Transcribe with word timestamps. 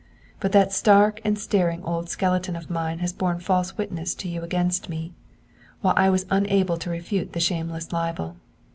'But 0.39 0.51
that 0.53 0.71
stark 0.73 1.21
and 1.23 1.37
staring 1.37 1.83
old 1.83 2.09
skeleton 2.09 2.55
of 2.55 2.71
mine 2.71 2.97
has 3.05 3.13
borne 3.13 3.39
false 3.39 3.77
witness 3.77 4.15
to 4.15 4.27
you 4.27 4.41
against 4.41 4.89
me, 4.89 5.13
while 5.81 5.93
I 5.95 6.09
was 6.09 6.25
unable 6.31 6.77
to 6.77 6.89
refute 6.89 7.33
the 7.33 7.39
shameless 7.39 7.93
libel. 7.93 8.35